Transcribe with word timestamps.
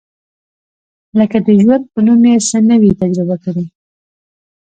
لکه 1.19 1.37
د 1.45 1.47
ژوند 1.61 1.83
په 1.93 1.99
نوم 2.05 2.21
یې 2.29 2.35
څه 2.49 2.57
نه 2.69 2.75
وي 2.81 2.91
تجربه 3.01 3.35
کړي. 3.43 3.65